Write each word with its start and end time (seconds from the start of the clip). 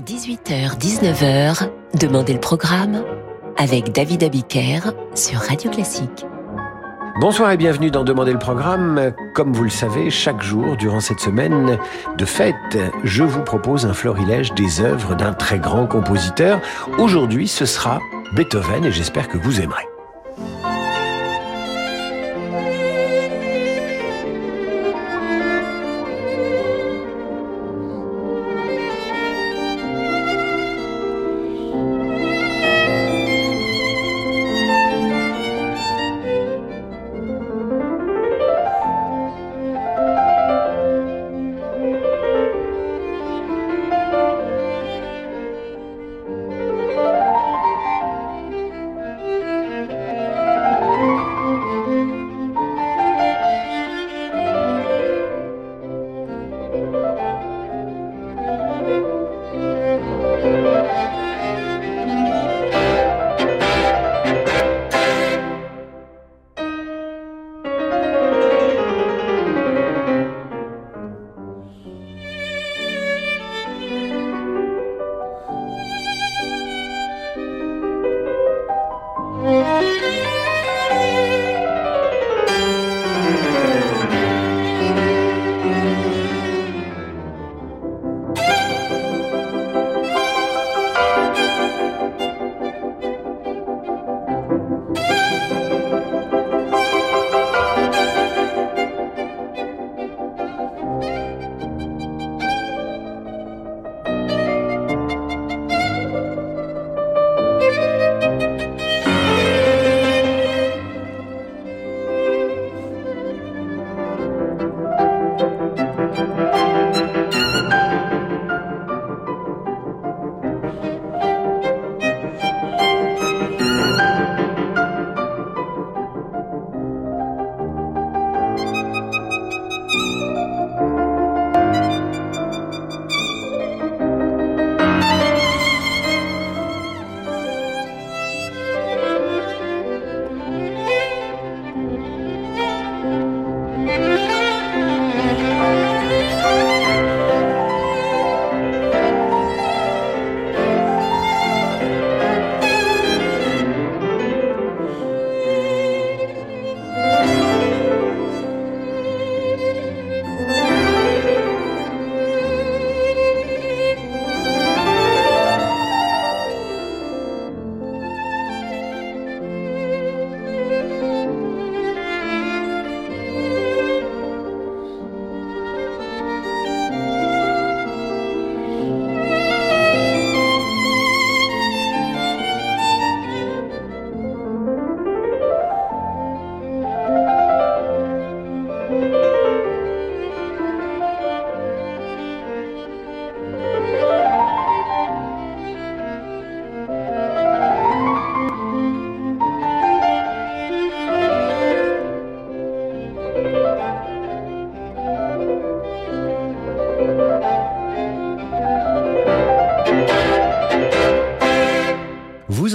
18h-19h, 0.00 1.68
Demandez 1.98 2.32
le 2.32 2.40
programme 2.40 3.02
avec 3.58 3.92
David 3.92 4.24
Abiker 4.24 4.92
sur 5.14 5.40
Radio 5.40 5.70
Classique. 5.70 6.24
Bonsoir 7.20 7.50
et 7.50 7.58
bienvenue 7.58 7.90
dans 7.90 8.04
Demander 8.04 8.32
le 8.32 8.38
programme. 8.38 9.12
Comme 9.34 9.52
vous 9.52 9.64
le 9.64 9.70
savez, 9.70 10.08
chaque 10.08 10.42
jour 10.42 10.76
durant 10.76 11.00
cette 11.00 11.20
semaine 11.20 11.78
de 12.16 12.24
fête, 12.24 12.54
je 13.04 13.24
vous 13.24 13.42
propose 13.42 13.84
un 13.84 13.92
florilège 13.92 14.54
des 14.54 14.80
œuvres 14.80 15.16
d'un 15.16 15.34
très 15.34 15.58
grand 15.58 15.86
compositeur. 15.86 16.60
Aujourd'hui, 16.98 17.46
ce 17.46 17.66
sera 17.66 17.98
Beethoven 18.34 18.86
et 18.86 18.92
j'espère 18.92 19.28
que 19.28 19.36
vous 19.36 19.60
aimerez. 19.60 19.89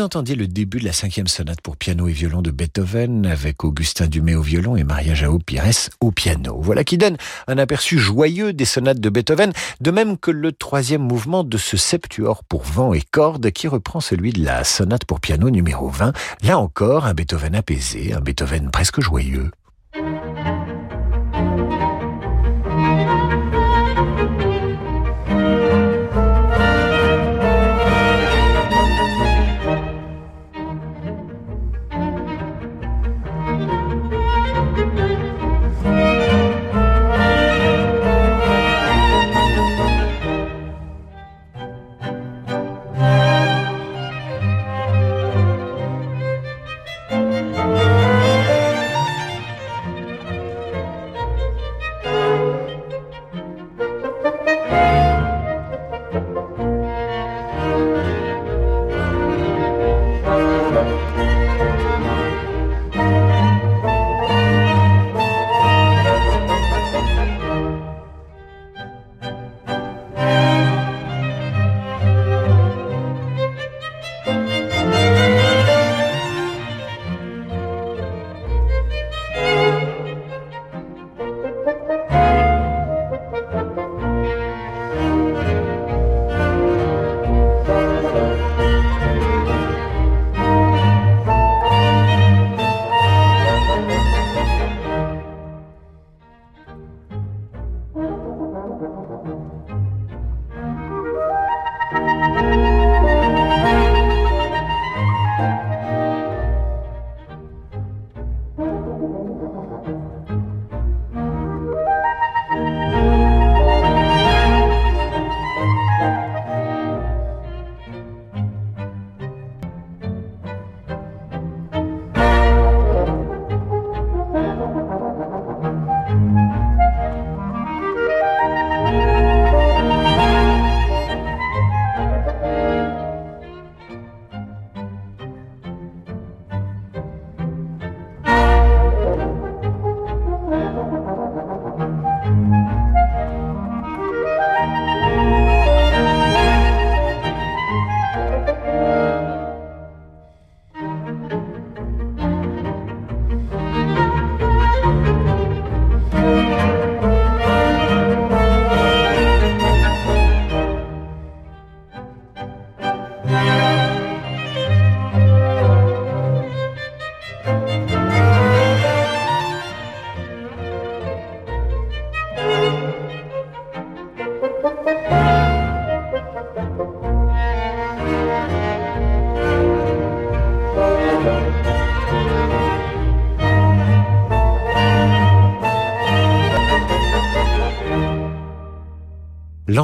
Entendiez 0.06 0.36
le 0.36 0.48
début 0.48 0.78
de 0.78 0.86
la 0.86 0.94
cinquième 0.94 1.26
sonate 1.26 1.62
pour 1.62 1.78
piano 1.78 2.08
et 2.08 2.12
violon 2.12 2.44
de 2.44 2.52
Beethoven 2.52 3.26
avec 3.26 3.64
Augustin 3.64 4.06
Dumay 4.06 4.36
au 4.36 4.44
violon 4.44 4.76
et 4.76 4.84
Maria 4.84 5.16
Jao 5.16 5.40
Pires 5.40 5.90
au 6.00 6.12
piano. 6.12 6.60
Voilà 6.62 6.84
qui 6.84 7.00
donne 7.00 7.18
un 7.48 7.58
aperçu 7.58 7.98
joyeux 7.98 8.54
des 8.54 8.66
sonates 8.66 9.00
de 9.00 9.10
Beethoven, 9.10 9.52
de 9.82 9.92
même 9.92 10.20
que 10.20 10.30
le 10.30 10.52
troisième 10.52 11.02
mouvement 11.02 11.44
de 11.44 11.58
ce 11.58 11.76
septuor 11.76 12.44
pour 12.44 12.62
vent 12.62 12.94
et 12.94 13.02
cordes 13.02 13.50
qui 13.50 13.68
reprend 13.68 14.00
celui 14.00 14.32
de 14.32 14.46
la 14.46 14.64
sonate 14.64 15.06
pour 15.06 15.20
piano 15.20 15.50
numéro 15.50 15.90
20. 15.90 16.14
Là 16.44 16.60
encore, 16.60 17.08
un 17.08 17.16
Beethoven 17.16 17.56
apaisé, 17.56 18.14
un 18.14 18.22
Beethoven 18.22 18.70
presque 18.70 19.02
joyeux. 19.02 19.50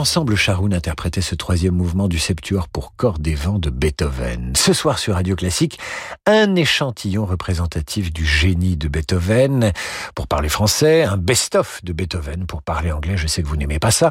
L'ensemble 0.01 0.35
Charoun 0.35 0.73
interprétait 0.73 1.21
ce 1.21 1.35
troisième 1.35 1.75
mouvement 1.75 2.07
du 2.07 2.17
septuor 2.17 2.69
pour 2.69 2.95
cordes 2.95 3.27
et 3.27 3.35
vents 3.35 3.59
de 3.59 3.69
Beethoven. 3.69 4.53
Ce 4.55 4.73
soir 4.73 4.97
sur 4.97 5.13
Radio 5.13 5.35
Classique, 5.35 5.77
un 6.25 6.55
échantillon 6.55 7.23
représentatif 7.23 8.11
du 8.11 8.25
génie 8.25 8.77
de 8.77 8.87
Beethoven 8.87 9.71
pour 10.15 10.25
parler 10.25 10.49
français, 10.49 11.03
un 11.03 11.17
best-of 11.17 11.81
de 11.83 11.93
Beethoven 11.93 12.47
pour 12.47 12.63
parler 12.63 12.91
anglais. 12.91 13.15
Je 13.15 13.27
sais 13.27 13.43
que 13.43 13.47
vous 13.47 13.57
n'aimez 13.57 13.77
pas 13.77 13.91
ça. 13.91 14.09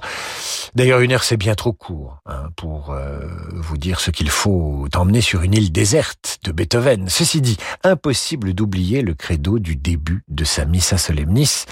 D'ailleurs, 0.77 1.01
une 1.01 1.11
heure 1.11 1.25
c'est 1.25 1.37
bien 1.37 1.57
trop 1.57 1.73
court 1.73 2.19
hein, 2.25 2.51
pour 2.55 2.93
euh, 2.93 3.27
vous 3.55 3.77
dire 3.77 3.99
ce 3.99 4.13
qu'il 4.13 4.31
faut 4.31 4.87
emmener 4.95 5.21
sur 5.21 5.43
une 5.43 5.55
île 5.55 5.73
déserte 5.73 6.39
de 6.45 6.53
Beethoven. 6.53 7.09
Ceci 7.09 7.41
dit, 7.41 7.57
impossible 7.83 8.55
d'oublier 8.55 9.03
le 9.03 9.15
credo 9.15 9.59
du 9.59 9.75
début 9.75 10.23
de 10.29 10.45
sa 10.45 10.67
Missa 10.67 10.99
Solemnis, 10.99 11.65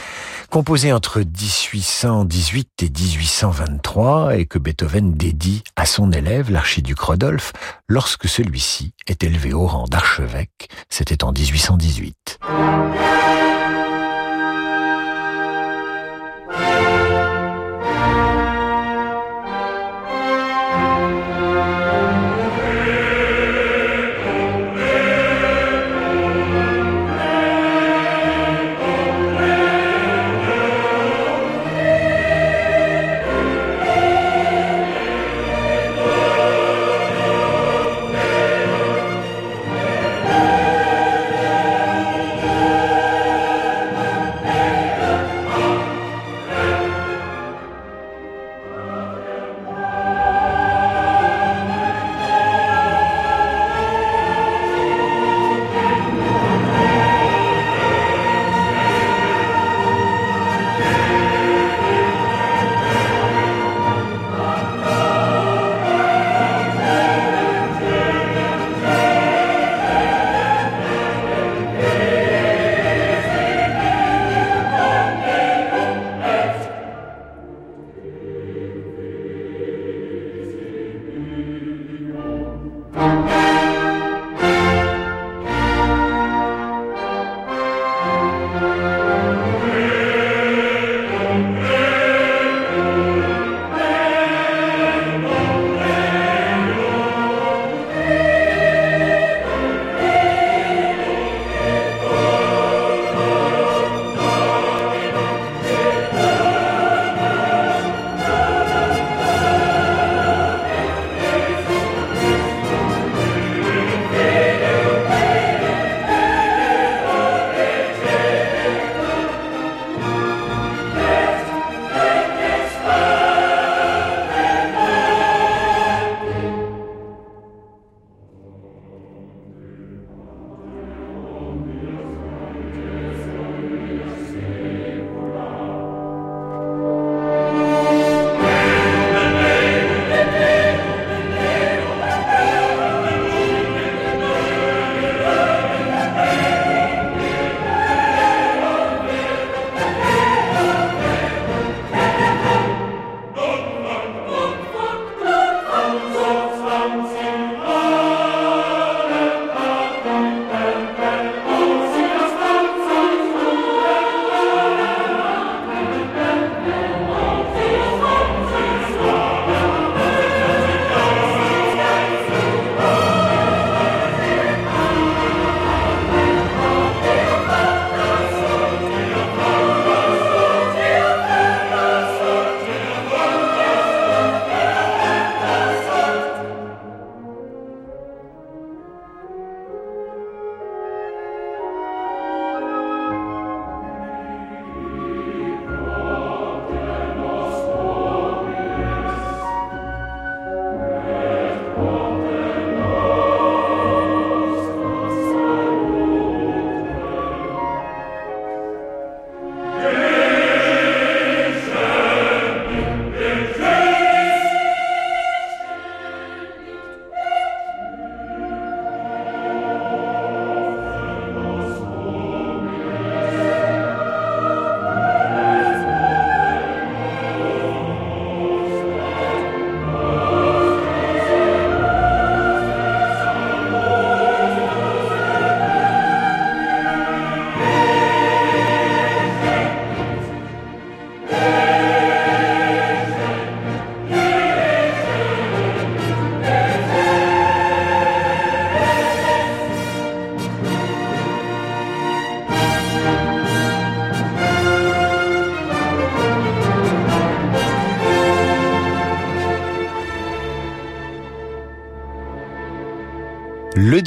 composé 0.51 0.93
entre 0.93 1.21
1818 1.21 2.83
et 2.83 2.91
1823 2.91 4.08
et 4.33 4.47
que 4.47 4.59
Beethoven 4.59 5.13
dédie 5.13 5.63
à 5.77 5.85
son 5.85 6.13
élève, 6.13 6.51
l'archiduc 6.51 6.99
Rodolphe, 6.99 7.53
lorsque 7.89 8.27
celui-ci 8.27 8.93
est 9.07 9.23
élevé 9.23 9.53
au 9.53 9.67
rang 9.67 9.85
d'archevêque. 9.85 10.69
C'était 10.89 11.25
en 11.25 11.33
1818. 11.33 12.39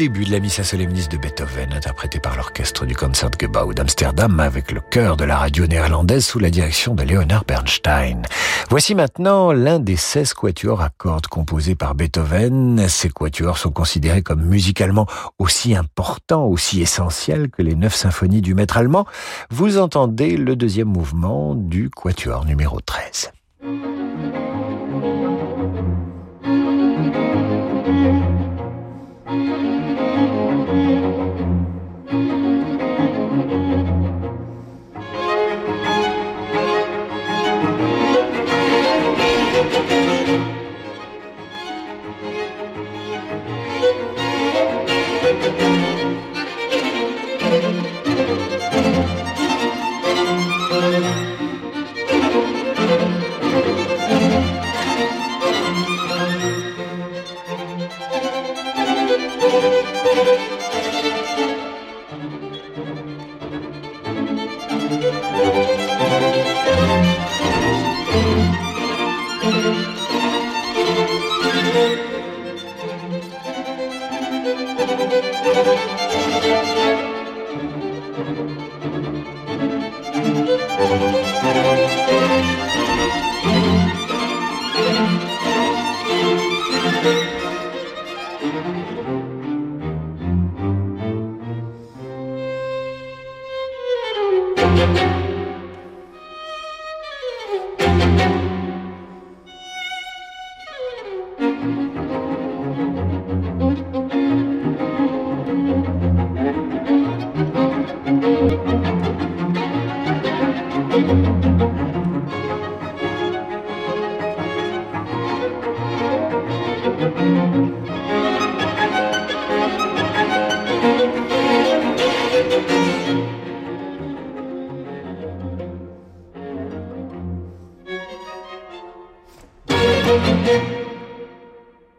Début 0.01 0.25
de 0.25 0.31
la 0.31 0.39
Missa 0.39 0.63
Solemnis 0.63 1.07
de 1.09 1.17
Beethoven, 1.17 1.73
interprété 1.73 2.19
par 2.19 2.35
l'orchestre 2.35 2.87
du 2.87 2.95
Concertgebouw 2.95 3.75
d'Amsterdam 3.75 4.39
avec 4.39 4.71
le 4.71 4.81
chœur 4.81 5.15
de 5.15 5.25
la 5.25 5.37
radio 5.37 5.67
néerlandaise 5.67 6.25
sous 6.25 6.39
la 6.39 6.49
direction 6.49 6.95
de 6.95 7.03
Leonard 7.03 7.45
Bernstein. 7.45 8.23
Voici 8.71 8.95
maintenant 8.95 9.51
l'un 9.51 9.77
des 9.77 9.95
16 9.95 10.33
quatuors 10.33 10.81
à 10.81 10.89
cordes 10.89 11.27
composés 11.27 11.75
par 11.75 11.93
Beethoven. 11.93 12.87
Ces 12.87 13.09
quatuors 13.09 13.59
sont 13.59 13.69
considérés 13.69 14.23
comme 14.23 14.41
musicalement 14.43 15.05
aussi 15.37 15.75
importants, 15.75 16.47
aussi 16.47 16.81
essentiels 16.81 17.51
que 17.51 17.61
les 17.61 17.75
neuf 17.75 17.93
symphonies 17.93 18.41
du 18.41 18.55
maître 18.55 18.77
allemand. 18.77 19.05
Vous 19.51 19.77
entendez 19.77 20.35
le 20.35 20.55
deuxième 20.55 20.87
mouvement 20.87 21.53
du 21.53 21.91
quatuor 21.91 22.45
numéro 22.45 22.81
13. 22.81 23.31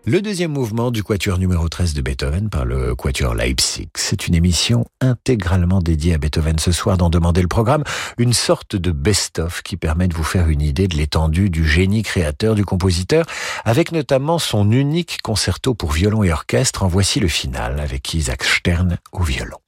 Le 0.04 0.20
deuxième 0.20 0.50
mouvement 0.50 0.90
du 0.90 1.04
quatuor 1.04 1.38
numéro 1.38 1.68
13 1.68 1.94
de 1.94 2.02
Beethoven 2.02 2.50
par 2.50 2.64
le 2.64 2.96
quatuor 2.96 3.34
Leipzig. 3.34 3.88
C'est 3.94 4.26
une 4.26 4.34
émission 4.34 4.84
intégralement 5.00 5.78
dédiée 5.78 6.14
à 6.14 6.18
Beethoven 6.18 6.58
ce 6.58 6.72
soir 6.72 6.98
dans 6.98 7.08
Demander 7.08 7.40
le 7.40 7.48
programme, 7.48 7.84
une 8.18 8.32
sorte 8.32 8.74
de 8.74 8.90
best-of 8.90 9.62
qui 9.62 9.76
permet 9.76 10.08
de 10.08 10.14
vous 10.14 10.24
faire 10.24 10.48
une 10.48 10.60
idée 10.60 10.88
de 10.88 10.96
l'étendue 10.96 11.50
du 11.50 11.66
génie 11.66 12.02
créateur 12.02 12.56
du 12.56 12.64
compositeur, 12.64 13.24
avec 13.64 13.92
notamment 13.92 14.40
son 14.40 14.70
unique 14.72 15.22
concerto 15.22 15.74
pour 15.74 15.92
violon 15.92 16.24
et 16.24 16.32
orchestre. 16.32 16.82
En 16.82 16.88
voici 16.88 17.20
le 17.20 17.28
final 17.28 17.78
avec 17.78 18.12
Isaac 18.12 18.42
Stern 18.42 18.98
au 19.12 19.22
violon. 19.22 19.58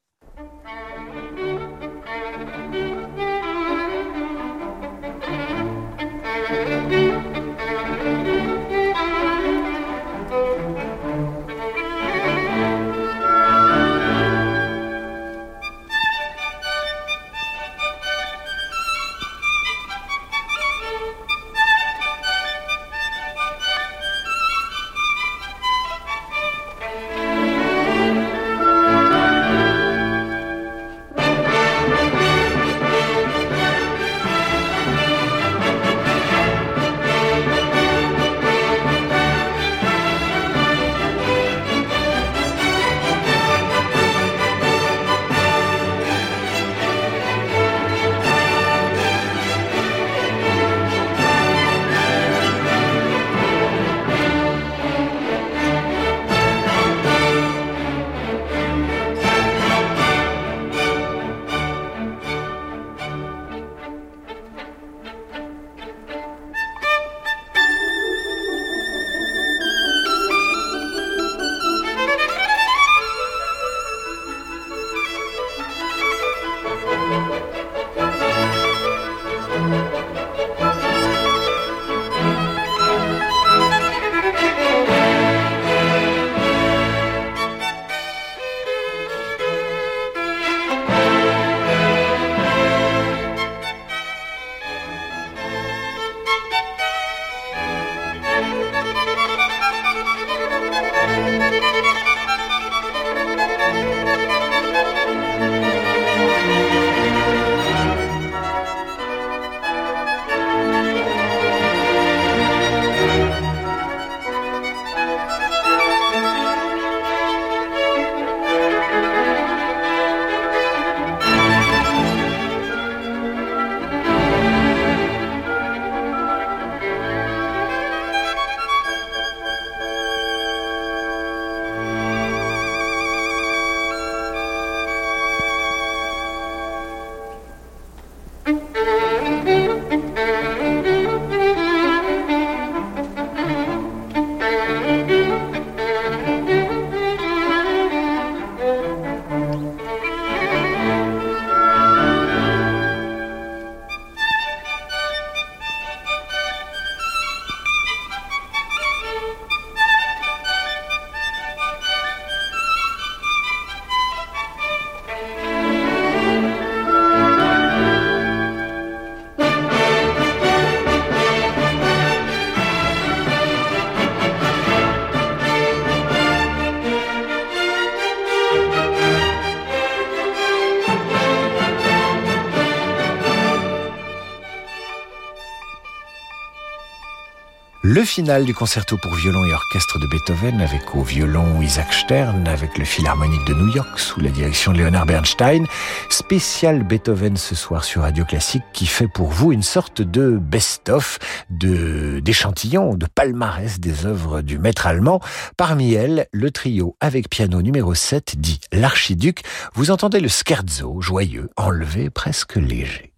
Final 188.03 188.45
du 188.45 188.55
concerto 188.55 188.97
pour 188.97 189.15
violon 189.15 189.45
et 189.45 189.53
orchestre 189.53 190.01
de 190.01 190.07
Beethoven 190.07 190.61
avec 190.61 190.97
au 190.97 191.03
violon 191.03 191.61
Isaac 191.63 191.93
Stern, 191.93 192.49
avec 192.49 192.77
le 192.77 192.85
Philharmonique 192.85 193.47
de 193.47 193.55
New 193.55 193.73
York 193.73 194.01
sous 194.01 194.21
la 194.21 194.31
direction 194.31 194.73
de 194.73 194.79
Leonard 194.79 195.07
Bernstein. 195.07 195.67
Spécial 196.09 196.83
Beethoven 196.83 197.37
ce 197.37 197.55
soir 197.55 197.85
sur 197.85 198.03
Radio 198.03 198.25
Classique 198.25 198.65
qui 198.73 198.87
fait 198.87 199.07
pour 199.07 199.29
vous 199.29 199.53
une 199.53 199.63
sorte 199.63 200.03
de 200.03 200.39
best-of 200.39 201.19
de, 201.51 202.21
d'échantillons, 202.21 202.95
de 202.95 203.07
palmarès 203.07 203.79
des 203.79 204.07
œuvres 204.07 204.41
du 204.41 204.59
maître 204.59 204.87
allemand. 204.87 205.21
Parmi 205.57 205.93
elles, 205.93 206.27
le 206.33 206.51
trio 206.51 206.97
avec 207.01 207.29
piano 207.29 207.63
numéro 207.63 207.95
7 207.95 208.41
dit 208.41 208.61
l'archiduc. 208.73 209.43
Vous 209.75 209.91
entendez 209.91 210.21
le 210.21 210.29
scherzo 210.29 211.01
joyeux, 211.01 211.51
enlevé, 211.57 212.11
presque 212.11 212.57
léger. 212.57 213.13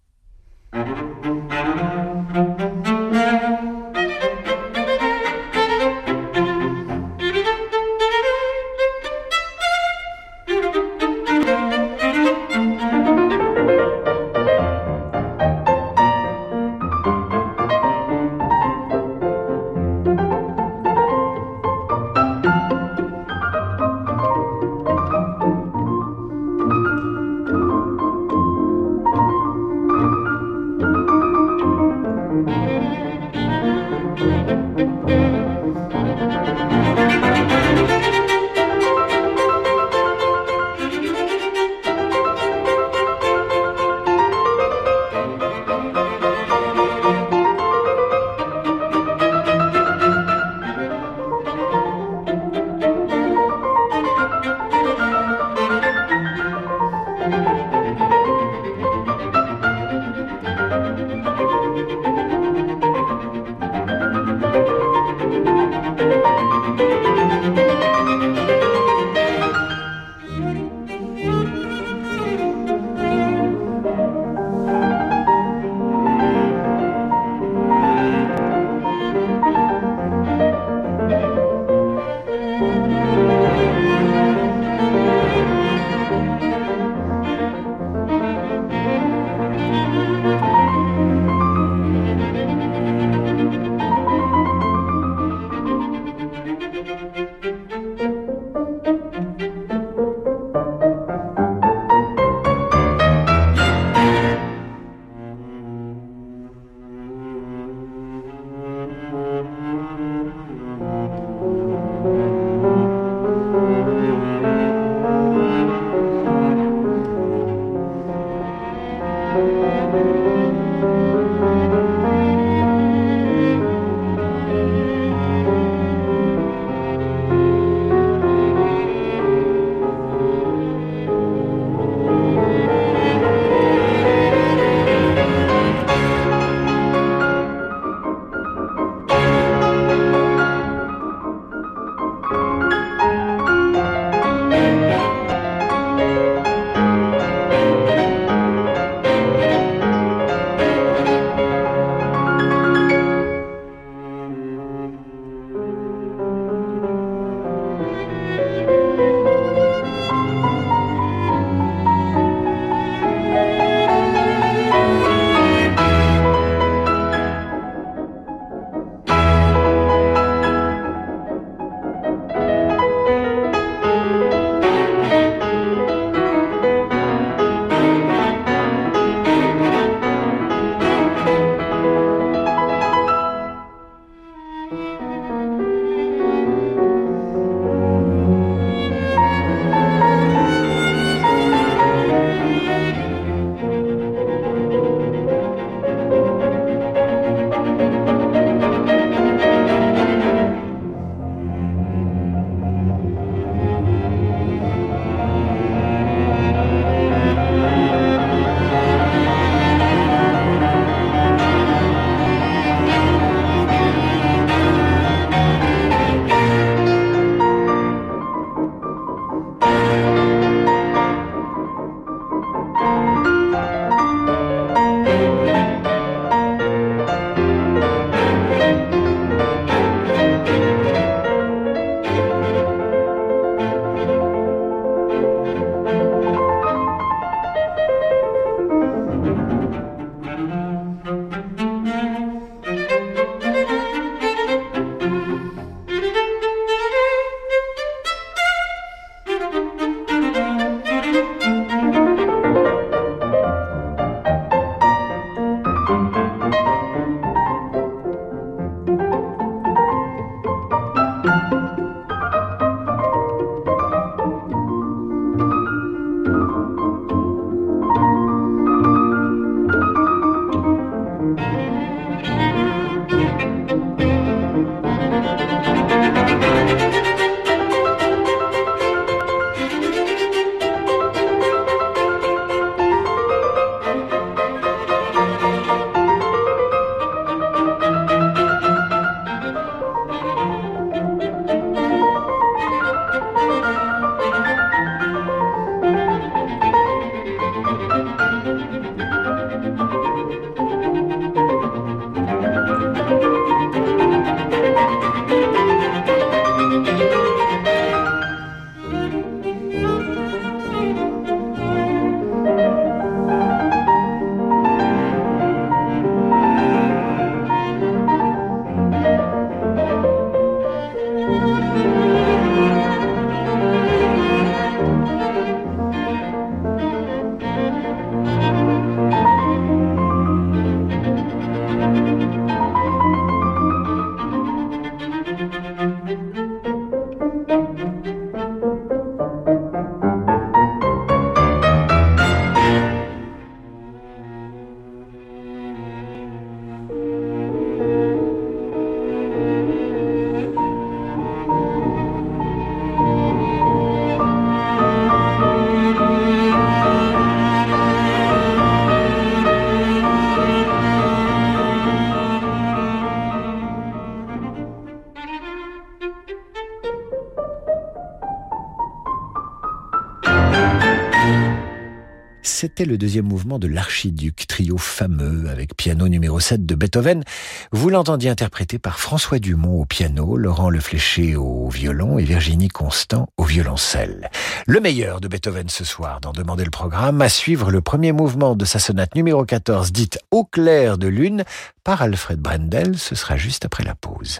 C'était 372.77 372.91
le 372.91 372.99
deuxième 372.99 373.25
mouvement 373.25 373.57
de 373.57 373.65
l'Archiduc, 373.65 374.45
trio 374.45 374.77
fameux 374.77 375.49
avec 375.49 375.75
piano 375.75 376.07
numéro 376.07 376.39
7 376.39 376.63
de 376.63 376.75
Beethoven. 376.75 377.23
Vous 377.71 377.89
l'entendiez 377.89 378.29
interprété 378.29 378.77
par 378.77 378.99
François 378.99 379.39
Dumont 379.39 379.81
au 379.81 379.85
piano, 379.85 380.37
Laurent 380.37 380.69
Le 380.69 380.79
Fléché 380.79 381.35
au 381.35 381.69
violon 381.69 382.19
et 382.19 382.23
Virginie 382.23 382.67
Constant 382.67 383.29
au 383.35 383.45
violoncelle. 383.45 384.29
Le 384.67 384.79
meilleur 384.79 385.21
de 385.21 385.27
Beethoven 385.27 385.69
ce 385.69 385.83
soir 385.83 386.21
dans 386.21 386.33
Demander 386.33 386.65
le 386.65 386.69
programme, 386.69 387.19
à 387.23 387.29
suivre 387.29 387.71
le 387.71 387.81
premier 387.81 388.11
mouvement 388.11 388.55
de 388.55 388.63
sa 388.63 388.77
sonate 388.77 389.15
numéro 389.15 389.43
14 389.43 389.91
dite 389.91 390.19
Au 390.29 390.43
clair 390.45 390.99
de 390.99 391.07
lune 391.07 391.45
par 391.83 392.03
Alfred 392.03 392.39
Brendel, 392.39 392.95
ce 392.99 393.15
sera 393.15 393.37
juste 393.37 393.65
après 393.65 393.85
la 393.85 393.95
pause. 393.95 394.39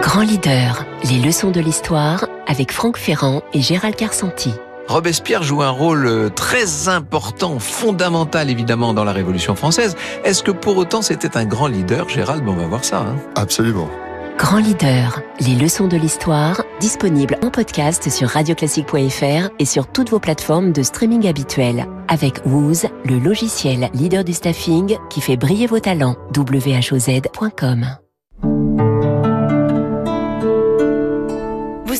Grand 0.00 0.22
leader, 0.22 0.86
les 1.10 1.18
leçons 1.18 1.50
de 1.50 1.58
l'histoire 1.58 2.28
avec 2.46 2.70
Franck 2.70 2.96
Ferrand 2.98 3.42
et 3.52 3.62
Gérald 3.62 3.96
Carsanti. 3.96 4.52
Robespierre 4.90 5.44
joue 5.44 5.62
un 5.62 5.70
rôle 5.70 6.06
euh, 6.06 6.30
très 6.30 6.88
important, 6.88 7.60
fondamental 7.60 8.50
évidemment 8.50 8.92
dans 8.92 9.04
la 9.04 9.12
Révolution 9.12 9.54
française. 9.54 9.94
Est-ce 10.24 10.42
que 10.42 10.50
pour 10.50 10.76
autant 10.76 11.00
c'était 11.00 11.36
un 11.36 11.44
grand 11.44 11.68
leader, 11.68 12.08
Gérald? 12.08 12.42
On 12.48 12.54
va 12.54 12.66
voir 12.66 12.84
ça. 12.84 12.98
Hein 12.98 13.14
Absolument. 13.36 13.88
Grand 14.36 14.58
leader, 14.58 15.22
les 15.38 15.54
leçons 15.54 15.86
de 15.86 15.96
l'histoire, 15.96 16.64
disponibles 16.80 17.38
en 17.40 17.50
podcast 17.50 18.10
sur 18.10 18.30
radioclassique.fr 18.30 19.50
et 19.60 19.64
sur 19.64 19.86
toutes 19.86 20.10
vos 20.10 20.18
plateformes 20.18 20.72
de 20.72 20.82
streaming 20.82 21.28
habituelles. 21.28 21.86
Avec 22.08 22.40
Wooz, 22.44 22.86
le 23.04 23.20
logiciel 23.20 23.90
leader 23.94 24.24
du 24.24 24.32
staffing 24.32 24.96
qui 25.08 25.20
fait 25.20 25.36
briller 25.36 25.68
vos 25.68 25.78
talents. 25.78 26.16
whoz.com. 26.36 27.86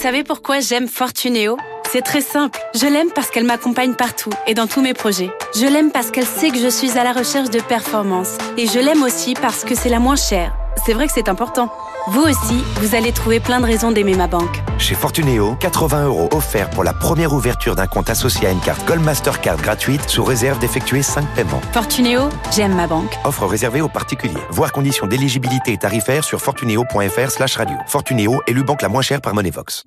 Vous 0.01 0.07
savez 0.07 0.25
pourquoi 0.25 0.61
j'aime 0.61 0.89
Fortunéo 0.89 1.59
c'est 1.93 2.03
très 2.03 2.21
simple. 2.21 2.61
Je 2.73 2.87
l'aime 2.87 3.11
parce 3.13 3.31
qu'elle 3.31 3.45
m'accompagne 3.45 3.95
partout 3.95 4.31
et 4.47 4.55
dans 4.55 4.69
tous 4.69 4.81
mes 4.81 4.95
projets. 4.95 5.29
Je 5.57 5.67
l'aime 5.67 5.91
parce 5.91 6.13
qu'elle 6.13 6.25
sait 6.25 6.51
que 6.51 6.59
je 6.59 6.69
suis 6.69 6.97
à 6.97 7.03
la 7.03 7.13
recherche 7.13 7.51
de 7.51 7.59
performance. 7.61 8.39
Et 8.57 8.69
je 8.69 8.79
l'aime 8.79 9.03
aussi 9.03 9.35
parce 9.35 9.65
que 9.65 9.75
c'est 9.75 9.89
la 9.89 9.99
moins 9.99 10.15
chère. 10.15 10.57
C'est 10.87 10.93
vrai 10.93 11.09
que 11.09 11.13
c'est 11.13 11.29
important. 11.29 11.69
Vous 12.09 12.23
aussi, 12.23 12.65
vous 12.81 12.95
allez 12.95 13.13
trouver 13.13 13.41
plein 13.41 13.61
de 13.61 13.67
raisons 13.67 13.93
d'aimer 13.93 14.15
ma 14.15 14.27
banque. 14.27 14.63
Chez 14.79 14.95
Fortunéo, 14.95 15.55
80 15.61 16.07
euros 16.07 16.29
offerts 16.33 16.71
pour 16.71 16.83
la 16.83 16.95
première 16.95 17.33
ouverture 17.33 17.77
d'un 17.77 17.87
compte 17.87 18.09
associé 18.09 18.49
à 18.49 18.51
une 18.51 18.61
carte 18.61 18.87
Gold 18.87 19.03
Mastercard 19.03 19.59
gratuite 19.59 20.09
sous 20.09 20.25
réserve 20.25 20.59
d'effectuer 20.59 21.03
5 21.03 21.27
paiements. 21.35 21.61
Fortunéo, 21.73 22.31
j'aime 22.55 22.75
ma 22.75 22.87
banque. 22.87 23.15
Offre 23.25 23.47
réservée 23.47 23.83
aux 23.83 23.89
particuliers. 23.89 24.41
Voir 24.51 24.73
conditions 24.73 25.07
d'éligibilité 25.07 25.73
et 25.73 25.77
tarifaires 25.77 26.25
sur 26.25 26.41
fortunéo.fr 26.41 27.31
slash 27.31 27.57
radio. 27.57 27.77
Fortunéo, 27.87 28.41
élu 28.47 28.65
banque 28.65 28.83
la 28.83 28.89
moins 28.89 29.03
chère 29.03 29.21
par 29.21 29.35
Monevox. 29.35 29.85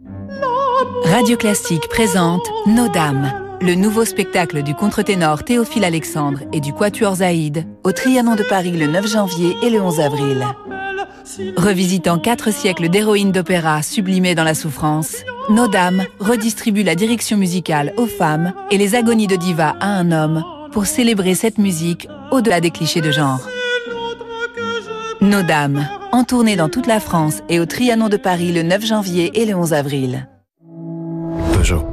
Radio 1.06 1.36
Classique 1.36 1.88
présente 1.90 2.48
Nos 2.68 2.90
Dames, 2.90 3.34
le 3.60 3.74
nouveau 3.74 4.06
spectacle 4.06 4.62
du 4.62 4.76
contre-ténor 4.76 5.44
Théophile 5.44 5.84
Alexandre 5.84 6.42
et 6.54 6.60
du 6.60 6.74
Quatuor 6.74 7.16
Zaïd 7.16 7.66
au 7.84 7.92
Trianon 7.92 8.36
de 8.36 8.44
Paris 8.44 8.72
le 8.72 8.88
9 8.88 9.08
janvier 9.08 9.58
et 9.64 9.70
le 9.72 9.82
11 9.82 10.00
avril. 10.00 10.46
Revisitant 11.58 12.20
quatre 12.20 12.52
siècles 12.52 12.90
d'héroïnes 12.90 13.32
d'opéra 13.32 13.82
sublimées 13.82 14.36
dans 14.36 14.44
la 14.44 14.56
souffrance, 14.56 15.18
Nos 15.50 15.68
Dames 15.68 16.04
redistribue 16.20 16.84
la 16.84 16.96
direction 16.96 17.38
musicale 17.38 17.94
aux 17.98 18.08
femmes 18.08 18.54
et 18.72 18.78
les 18.78 18.96
agonies 18.96 19.28
de 19.28 19.36
diva 19.36 19.76
à 19.80 19.88
un 19.88 20.12
homme 20.12 20.44
pour 20.72 20.86
célébrer 20.86 21.36
cette 21.36 21.58
musique 21.58 22.08
au-delà 22.32 22.60
des 22.60 22.72
clichés 22.72 23.02
de 23.02 23.12
genre. 23.12 23.48
Nos 25.22 25.44
Dames, 25.44 25.88
en 26.12 26.24
tournée 26.24 26.56
dans 26.56 26.70
toute 26.70 26.88
la 26.88 27.00
France 27.00 27.42
et 27.50 27.60
au 27.60 27.66
Trianon 27.66 28.10
de 28.10 28.18
Paris 28.18 28.52
le 28.52 28.64
9 28.64 28.86
janvier 28.86 29.42
et 29.42 29.46
le 29.46 29.56
11 29.56 29.74
avril. 29.74 30.28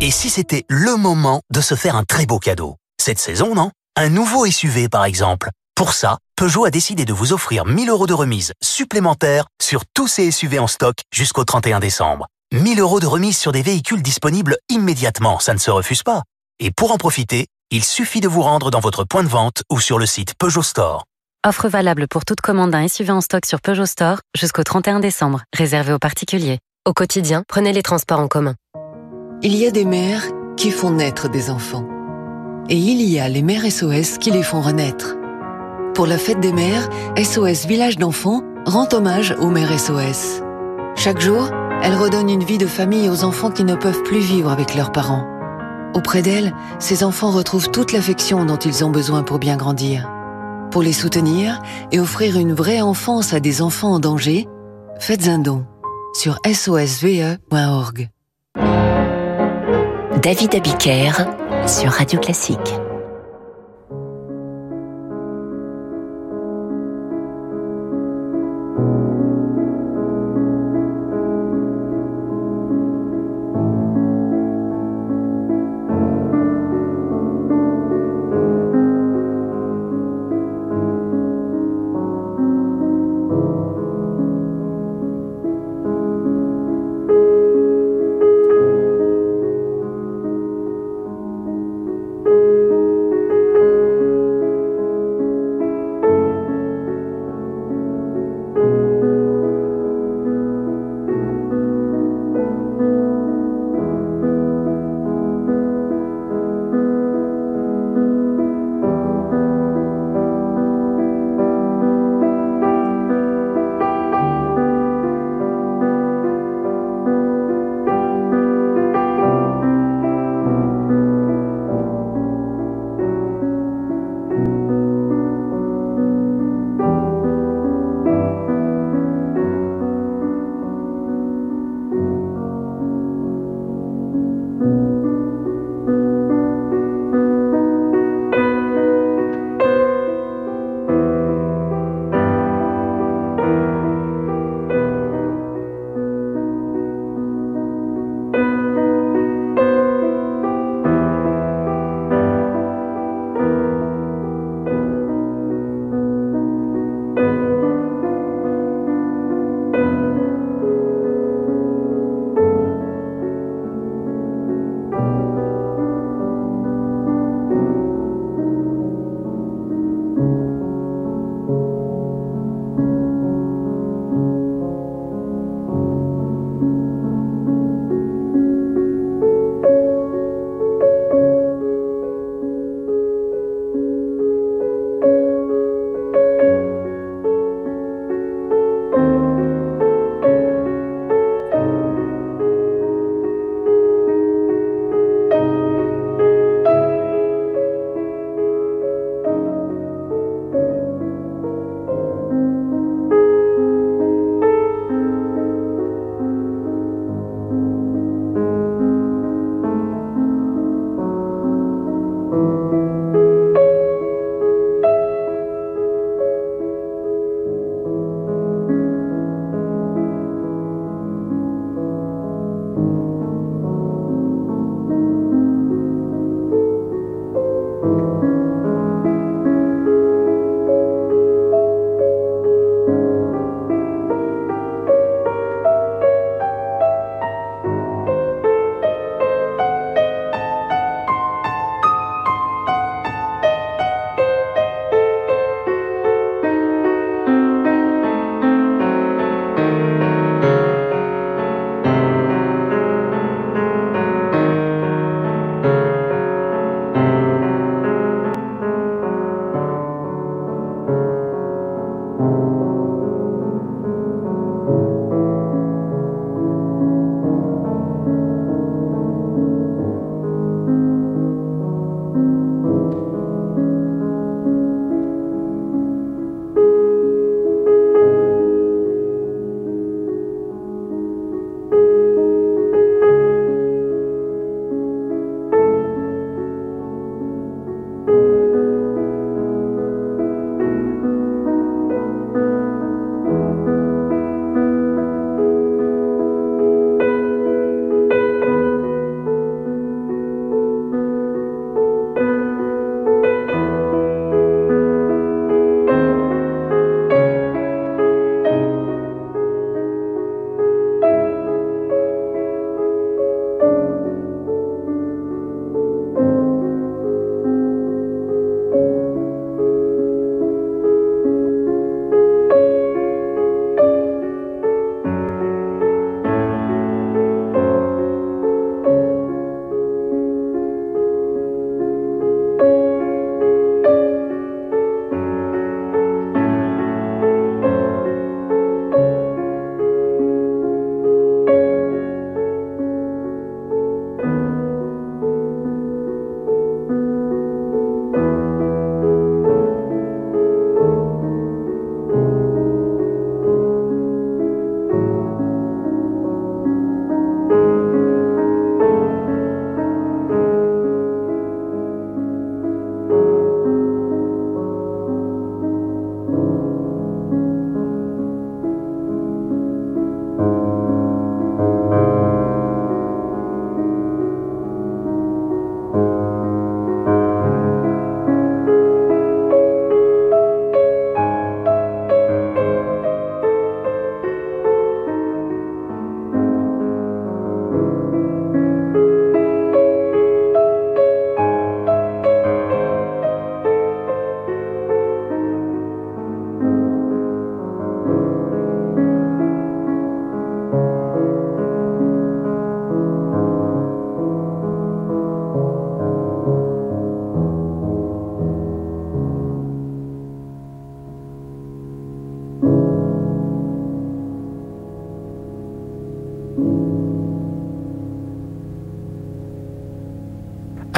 Et 0.01 0.11
si 0.11 0.31
c'était 0.31 0.65
le 0.69 0.97
moment 0.97 1.43
de 1.53 1.61
se 1.61 1.77
faire 1.77 1.95
un 1.95 2.03
très 2.03 2.27
beau 2.27 2.39
cadeau? 2.39 2.77
Cette 3.01 3.21
saison, 3.21 3.55
non? 3.55 3.71
Un 3.97 4.09
nouveau 4.09 4.45
SUV, 4.47 4.89
par 4.89 5.05
exemple. 5.05 5.51
Pour 5.75 5.93
ça, 5.93 6.19
Peugeot 6.37 6.65
a 6.65 6.71
décidé 6.71 7.05
de 7.05 7.13
vous 7.13 7.33
offrir 7.33 7.65
1000 7.65 7.89
euros 7.91 8.07
de 8.07 8.15
remise 8.15 8.53
supplémentaire 8.63 9.47
sur 9.61 9.83
tous 9.95 10.09
ces 10.09 10.31
SUV 10.31 10.59
en 10.59 10.67
stock 10.67 10.97
jusqu'au 11.13 11.45
31 11.45 11.81
décembre. 11.81 12.27
1000 12.53 12.81
euros 12.81 13.01
de 13.01 13.07
remise 13.07 13.39
sur 13.39 13.53
des 13.53 13.63
véhicules 13.63 14.03
disponibles 14.03 14.57
immédiatement, 14.69 15.39
ça 15.39 15.55
ne 15.55 15.59
se 15.59 15.71
refuse 15.71 16.03
pas. 16.03 16.23
Et 16.59 16.71
pour 16.71 16.93
en 16.93 16.97
profiter, 16.97 17.47
il 17.71 17.85
suffit 17.85 18.21
de 18.21 18.29
vous 18.29 18.43
rendre 18.43 18.71
dans 18.71 18.81
votre 18.81 19.05
point 19.05 19.23
de 19.23 19.29
vente 19.29 19.63
ou 19.71 19.79
sur 19.79 19.99
le 19.99 20.07
site 20.07 20.35
Peugeot 20.39 20.63
Store. 20.63 21.05
Offre 21.47 21.69
valable 21.69 22.09
pour 22.09 22.25
toute 22.25 22.41
commande 22.41 22.73
d'un 22.73 22.89
SUV 22.89 23.13
en 23.13 23.21
stock 23.21 23.47
sur 23.47 23.61
Peugeot 23.61 23.87
Store 23.87 24.21
jusqu'au 24.37 24.65
31 24.65 25.01
décembre, 25.01 25.43
réservé 25.57 25.93
aux 25.93 25.99
particuliers. 25.99 26.59
Au 26.87 26.93
quotidien, 26.93 27.45
prenez 27.47 27.73
les 27.73 27.83
transports 27.83 28.21
en 28.21 28.29
commun. 28.29 28.57
Il 29.43 29.55
y 29.55 29.67
a 29.67 29.71
des 29.71 29.85
mères 29.85 30.25
qui 30.57 30.71
font 30.71 30.91
naître 30.91 31.29
des 31.29 31.49
enfants. 31.49 31.87
Et 32.69 32.77
il 32.77 33.01
y 33.03 33.21
a 33.21 33.29
les 33.29 33.43
mères 33.43 33.71
SOS 33.71 34.19
qui 34.19 34.31
les 34.31 34.43
font 34.43 34.61
renaître. 34.61 35.15
Pour 36.01 36.07
la 36.07 36.17
fête 36.17 36.41
des 36.41 36.55
mères, 36.55 36.89
SOS 37.23 37.67
Village 37.67 37.99
d'enfants 37.99 38.41
rend 38.65 38.89
hommage 38.95 39.37
aux 39.39 39.51
mères 39.51 39.79
SOS. 39.79 40.41
Chaque 40.97 41.21
jour, 41.21 41.51
elle 41.83 41.95
redonne 41.95 42.31
une 42.31 42.43
vie 42.43 42.57
de 42.57 42.67
famille 42.67 43.11
aux 43.11 43.23
enfants 43.23 43.51
qui 43.51 43.65
ne 43.65 43.75
peuvent 43.75 44.03
plus 44.05 44.21
vivre 44.21 44.51
avec 44.51 44.75
leurs 44.75 44.93
parents. 44.93 45.27
Auprès 45.93 46.23
d'elle, 46.23 46.55
ces 46.79 47.05
enfants 47.05 47.31
retrouvent 47.33 47.71
toute 47.71 47.93
l'affection 47.93 48.47
dont 48.47 48.57
ils 48.57 48.83
ont 48.83 48.89
besoin 48.89 49.23
pour 49.23 49.39
bien 49.39 49.59
grandir. 49.59 50.11
Pour 50.71 50.81
les 50.81 50.95
soutenir 50.95 51.61
et 51.93 52.01
offrir 52.01 52.39
une 52.39 52.55
vraie 52.55 52.81
enfance 52.81 53.35
à 53.35 53.41
des 53.41 53.61
enfants 53.61 53.93
en 53.93 54.01
danger, 54.01 54.49
faites 55.01 55.29
un 55.29 55.39
don 55.39 55.67
sur 56.15 56.39
sosve.org. 56.51 58.09
David 60.23 60.55
Abiker 60.55 61.13
sur 61.67 61.91
Radio 61.91 62.19
Classique. 62.19 62.81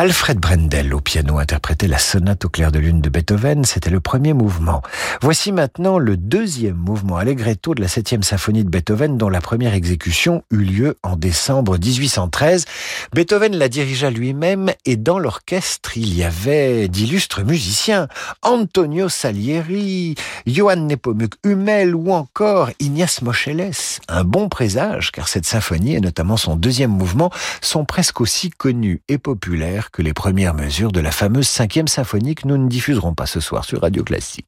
Alfred 0.02 0.40
Brendel 0.40 0.94
au 0.94 1.00
piano 1.00 1.38
interprétait 1.38 1.86
la 1.86 1.96
sonate 1.96 2.44
au 2.44 2.48
clair 2.48 2.72
de 2.72 2.80
lune 2.80 3.00
de 3.00 3.08
Beethoven, 3.08 3.64
c'était 3.64 3.88
le 3.88 4.00
premier 4.00 4.32
mouvement. 4.32 4.82
Voici 5.20 5.52
maintenant 5.52 5.96
le 5.96 6.16
deuxième 6.16 6.74
mouvement 6.74 7.18
allegretto 7.18 7.72
de 7.72 7.80
la 7.80 7.86
septième 7.86 8.24
symphonie 8.24 8.64
de 8.64 8.68
Beethoven 8.68 9.16
dont 9.16 9.28
la 9.28 9.40
première 9.40 9.74
exécution 9.74 10.42
eut 10.50 10.64
lieu 10.64 10.98
en 11.04 11.14
décembre 11.14 11.78
1813. 11.78 12.64
Beethoven 13.14 13.54
la 13.54 13.68
dirigea 13.68 14.10
lui-même 14.10 14.72
et 14.86 14.96
dans 14.96 15.20
l'orchestre 15.20 15.96
il 15.96 16.12
y 16.12 16.24
avait 16.24 16.88
d'illustres 16.88 17.44
musiciens, 17.44 18.08
Antonio 18.42 19.08
Salieri, 19.08 20.16
Johann 20.48 20.88
Nepomuk 20.88 21.34
Hummel 21.44 21.94
ou 21.94 22.10
encore 22.10 22.70
Ignace 22.80 23.22
Moscheles. 23.22 23.70
Un 24.08 24.24
bon 24.24 24.48
présage 24.48 25.12
car 25.12 25.28
cette 25.28 25.46
symphonie 25.46 25.94
et 25.94 26.00
notamment 26.00 26.36
son 26.36 26.56
deuxième 26.56 26.90
mouvement 26.90 27.30
sont 27.60 27.84
presque 27.84 28.20
aussi 28.20 28.50
connus 28.50 29.00
et 29.06 29.18
populaires 29.18 29.90
que 29.92 30.02
les 30.02 30.14
premières 30.14 30.54
mesures 30.54 30.90
de 30.90 31.00
la 31.00 31.10
fameuse 31.10 31.48
cinquième 31.48 31.88
symphonie 31.88 32.34
que 32.34 32.48
nous 32.48 32.56
ne 32.56 32.68
diffuserons 32.68 33.14
pas 33.14 33.26
ce 33.26 33.40
soir 33.40 33.64
sur 33.64 33.82
Radio 33.82 34.02
Classique. 34.02 34.46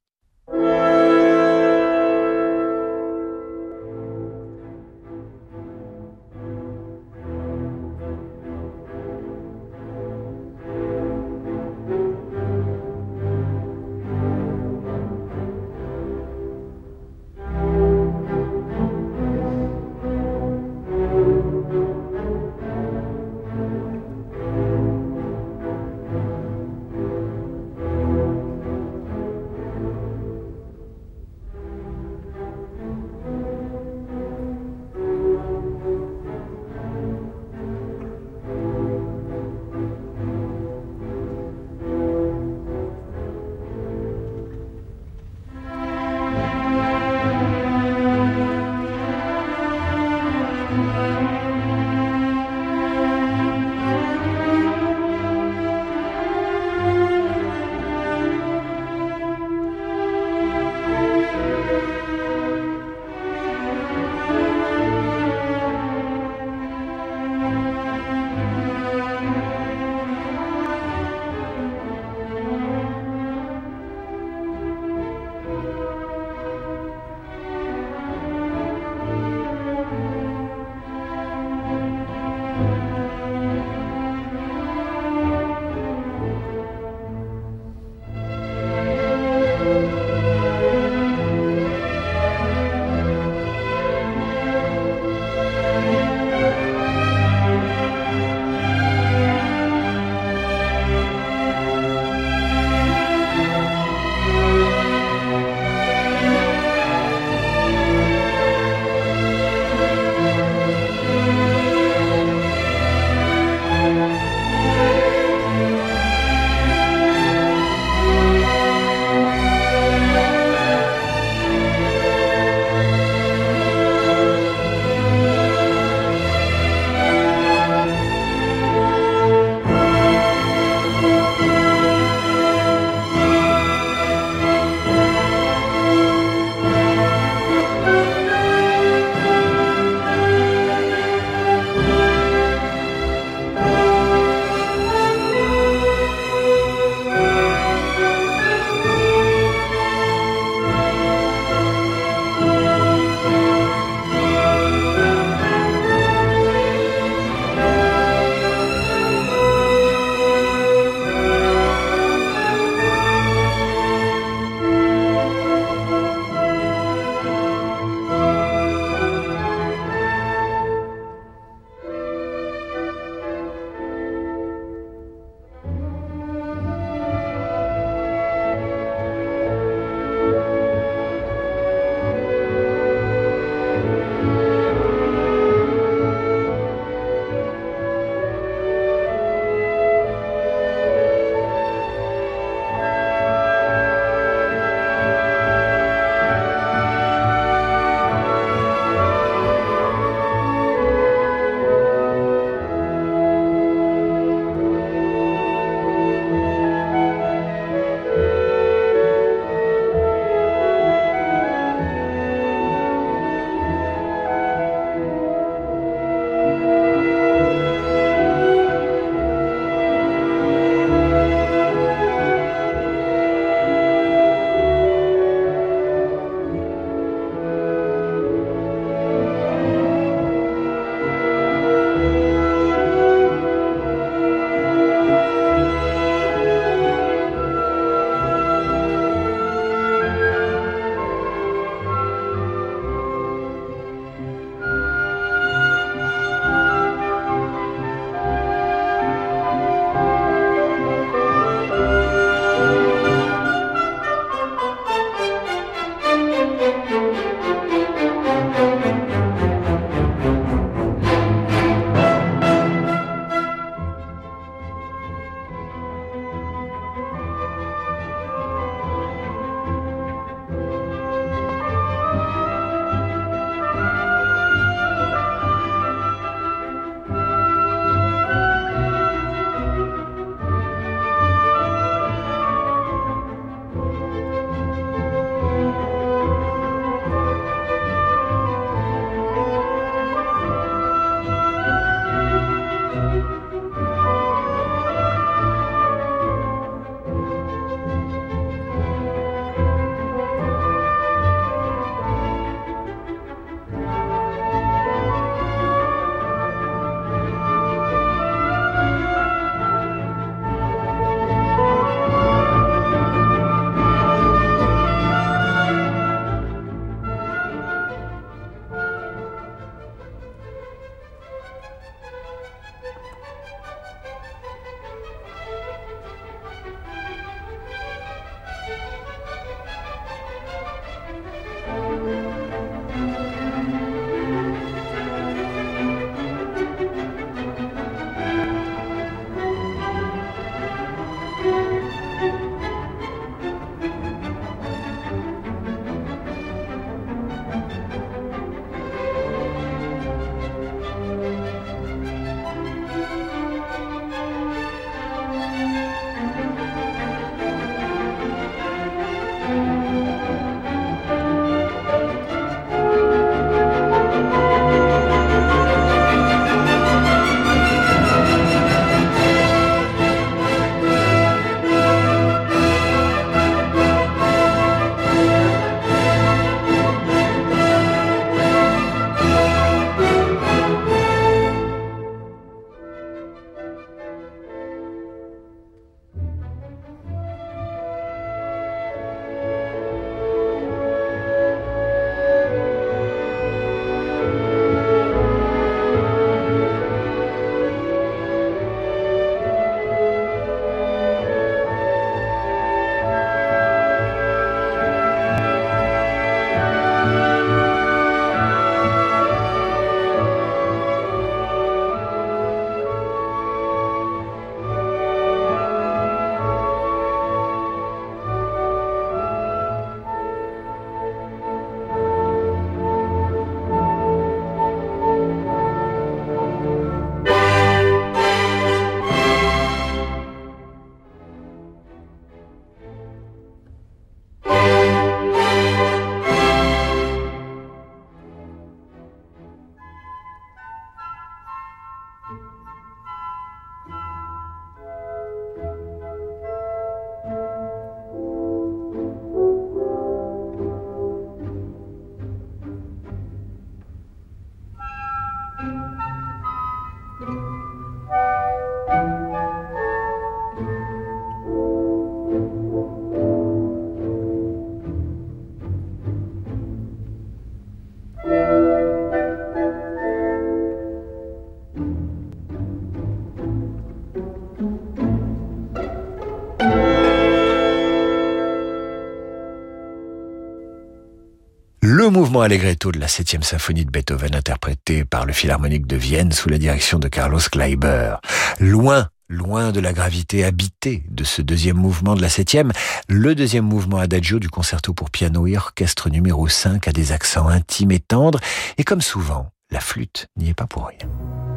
Mouvement 482.15 482.43
allegretto 482.43 482.93
de 482.93 483.01
la 483.01 483.09
7e 483.09 483.43
symphonie 483.43 483.85
de 483.85 483.91
Beethoven 483.91 484.37
interprété 484.37 485.05
par 485.05 485.27
le 485.27 485.33
Philharmonique 485.33 485.89
de 485.89 485.97
Vienne 485.97 486.31
sous 486.31 486.49
la 486.49 486.59
direction 486.59 487.01
de 487.01 487.09
Carlos 487.09 487.41
Kleiber. 487.51 488.19
Loin 488.61 489.09
Loin 489.29 489.73
de 489.73 489.81
la 489.81 489.93
gravité 489.93 490.45
habitée 490.45 491.03
de 491.11 491.25
ce 491.25 491.43
deuxième 491.43 491.77
mouvement 491.77 492.15
de 492.15 492.23
la 492.23 492.29
septième, 492.29 492.71
le 493.09 493.35
deuxième 493.35 493.65
mouvement 493.65 493.99
adagio 493.99 494.39
du 494.39 494.49
concerto 494.49 494.95
pour 494.95 495.11
piano 495.11 495.49
et 495.49 495.57
orchestre 495.57 496.09
numéro 496.09 496.47
5 496.47 496.87
a 496.87 496.93
des 496.93 497.11
accents 497.11 497.49
intimes 497.49 497.91
et 497.91 498.01
tendres, 498.01 498.39
et 498.79 498.85
comme 498.85 499.01
souvent, 499.01 499.49
la 499.73 499.81
flûte 499.81 500.29
n'y 500.37 500.51
est 500.51 500.55
pas 500.55 500.67
pour 500.67 500.87
rien. 500.87 501.54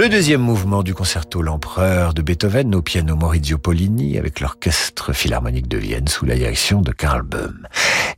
Le 0.00 0.08
deuxième 0.08 0.40
mouvement 0.40 0.82
du 0.82 0.94
concerto 0.94 1.42
L'Empereur 1.42 2.14
de 2.14 2.22
Beethoven 2.22 2.74
au 2.74 2.80
piano 2.80 3.16
Maurizio 3.16 3.58
Pollini 3.58 4.16
avec 4.16 4.40
l'orchestre 4.40 5.12
philharmonique 5.12 5.68
de 5.68 5.76
Vienne 5.76 6.08
sous 6.08 6.24
la 6.24 6.36
direction 6.36 6.80
de 6.80 6.90
Karl 6.90 7.20
Böhm. 7.20 7.68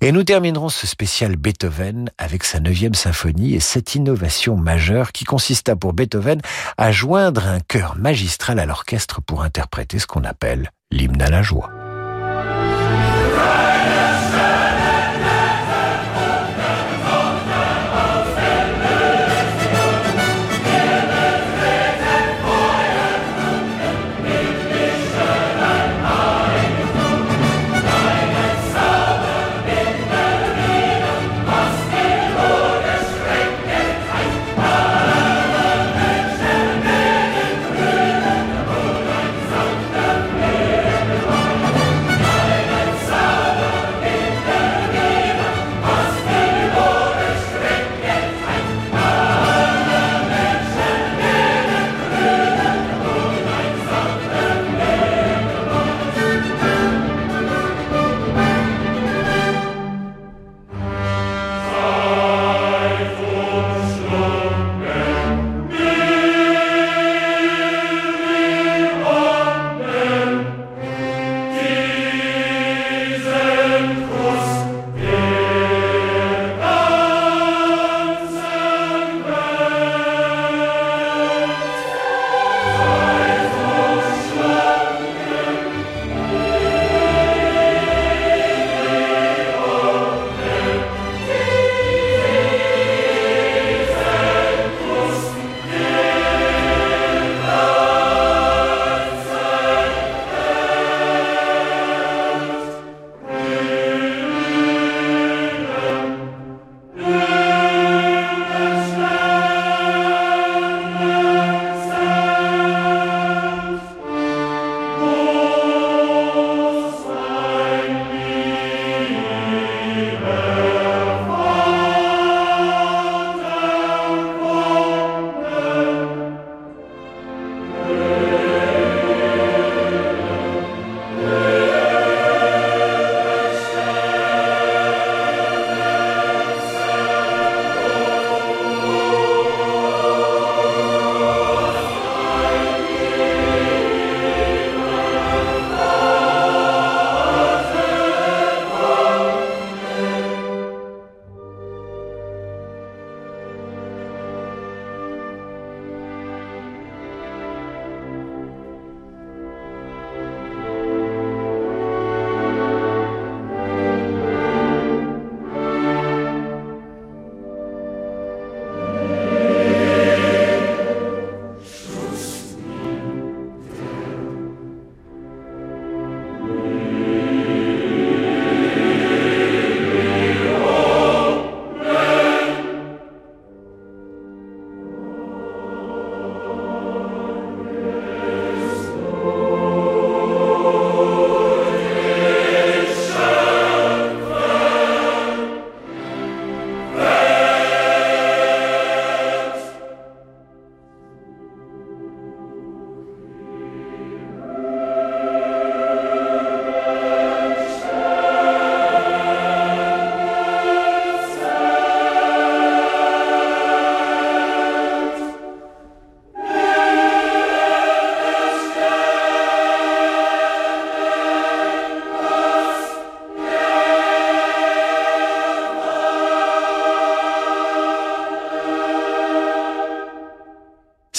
Et 0.00 0.12
nous 0.12 0.22
terminerons 0.22 0.68
ce 0.68 0.86
spécial 0.86 1.34
Beethoven 1.34 2.08
avec 2.18 2.44
sa 2.44 2.60
neuvième 2.60 2.94
symphonie 2.94 3.54
et 3.54 3.60
cette 3.60 3.96
innovation 3.96 4.56
majeure 4.56 5.10
qui 5.10 5.24
consista 5.24 5.74
pour 5.74 5.92
Beethoven 5.92 6.40
à 6.78 6.92
joindre 6.92 7.48
un 7.48 7.58
chœur 7.58 7.96
magistral 7.98 8.60
à 8.60 8.66
l'orchestre 8.66 9.20
pour 9.20 9.42
interpréter 9.42 9.98
ce 9.98 10.06
qu'on 10.06 10.22
appelle 10.22 10.70
l'hymne 10.92 11.20
à 11.20 11.30
la 11.30 11.42
joie. 11.42 11.81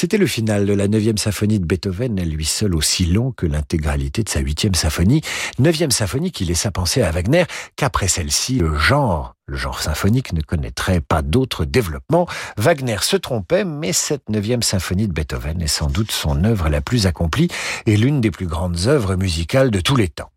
C'était 0.04 0.18
le 0.18 0.28
final 0.28 0.66
de 0.66 0.74
la 0.74 0.90
neuvième 0.90 1.18
symphonie 1.18 1.62
de 1.62 1.66
Beethoven, 1.66 2.20
elle 2.20 2.32
lui 2.32 2.44
seule 2.44 2.76
aussi 2.76 3.06
long 3.06 3.32
que 3.32 3.46
l'intégralité 3.46 4.22
de 4.22 4.28
sa 4.28 4.42
huitième 4.42 4.76
symphonie. 4.76 5.22
Neuvième 5.60 5.92
symphonie 5.92 6.34
qui 6.34 6.44
laissa 6.44 6.72
penser 6.72 7.02
à 7.02 7.10
Wagner 7.10 7.46
qu'après 7.78 8.10
celle-ci, 8.10 8.58
le 8.58 8.78
genre, 8.78 9.34
le 9.46 9.56
genre 9.56 9.82
symphonique 9.82 10.34
ne 10.34 10.42
connaîtrait 10.42 11.00
pas 11.00 11.22
d'autre 11.22 11.64
développement. 11.64 12.28
Wagner 12.58 12.98
se 13.00 13.16
trompait, 13.16 13.64
mais 13.64 13.94
cette 13.94 14.28
neuvième 14.28 14.62
symphonie 14.62 15.08
de 15.08 15.14
Beethoven 15.14 15.62
est 15.62 15.68
sans 15.68 15.88
doute 15.88 16.12
son 16.12 16.44
œuvre 16.44 16.68
la 16.68 16.82
plus 16.82 17.08
accomplie 17.08 17.48
et 17.86 17.96
l'une 17.96 18.20
des 18.20 18.30
plus 18.30 18.48
grandes 18.48 18.88
œuvres 18.88 19.16
musicales 19.16 19.72
de 19.72 19.80
tous 19.80 19.96
les 19.96 20.10
temps. 20.10 20.32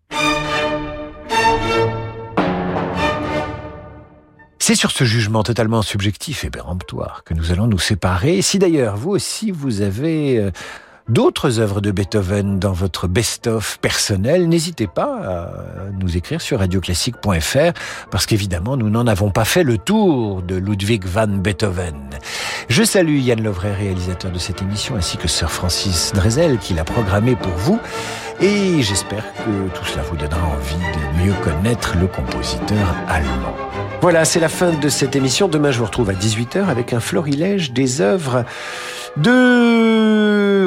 C'est 4.68 4.74
sur 4.74 4.90
ce 4.90 5.04
jugement 5.04 5.44
totalement 5.44 5.80
subjectif 5.80 6.44
et 6.44 6.50
péremptoire 6.50 7.22
que 7.22 7.34
nous 7.34 7.52
allons 7.52 7.68
nous 7.68 7.78
séparer. 7.78 8.42
Si 8.42 8.58
d'ailleurs 8.58 8.96
vous 8.96 9.10
aussi 9.10 9.52
vous 9.52 9.80
avez 9.80 10.40
euh, 10.40 10.50
d'autres 11.08 11.60
œuvres 11.60 11.80
de 11.80 11.90
Beethoven 11.90 12.58
dans 12.58 12.72
votre 12.72 13.06
best-of 13.06 13.78
personnel, 13.78 14.48
n'hésitez 14.48 14.86
pas 14.86 15.20
à 15.24 15.50
nous 16.00 16.16
écrire 16.16 16.40
sur 16.40 16.58
radioclassique.fr 16.58 17.72
parce 18.10 18.26
qu'évidemment 18.26 18.76
nous 18.76 18.90
n'en 18.90 19.06
avons 19.06 19.30
pas 19.30 19.44
fait 19.44 19.62
le 19.62 19.78
tour 19.78 20.42
de 20.42 20.56
Ludwig 20.56 21.04
van 21.04 21.28
Beethoven. 21.28 21.96
Je 22.68 22.82
salue 22.82 23.18
Yann 23.18 23.42
Lovray, 23.42 23.72
réalisateur 23.72 24.32
de 24.32 24.38
cette 24.38 24.62
émission, 24.62 24.96
ainsi 24.96 25.16
que 25.16 25.28
Sir 25.28 25.50
Francis 25.50 26.12
Drezel 26.14 26.58
qui 26.58 26.74
l'a 26.74 26.84
programmé 26.84 27.36
pour 27.36 27.52
vous. 27.52 27.78
Et 28.40 28.82
j'espère 28.82 29.24
que 29.34 29.68
tout 29.74 29.84
cela 29.84 30.02
vous 30.02 30.16
donnera 30.16 30.46
envie 30.46 30.74
de 30.74 31.24
mieux 31.24 31.34
connaître 31.42 31.96
le 31.98 32.06
compositeur 32.06 32.94
allemand. 33.08 33.54
Voilà, 34.02 34.24
c'est 34.24 34.40
la 34.40 34.50
fin 34.50 34.72
de 34.72 34.88
cette 34.88 35.16
émission. 35.16 35.48
Demain, 35.48 35.70
je 35.70 35.78
vous 35.78 35.86
retrouve 35.86 36.10
à 36.10 36.12
18h 36.12 36.66
avec 36.66 36.92
un 36.92 37.00
florilège 37.00 37.72
des 37.72 38.02
œuvres 38.02 38.44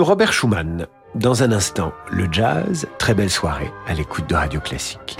Robert 0.01 0.33
Schumann. 0.33 0.87
Dans 1.15 1.43
un 1.43 1.51
instant, 1.51 1.91
le 2.11 2.27
jazz, 2.31 2.87
très 2.99 3.13
belle 3.13 3.29
soirée 3.29 3.71
à 3.87 3.93
l'écoute 3.93 4.27
de 4.29 4.35
Radio 4.35 4.59
Classique. 4.59 5.17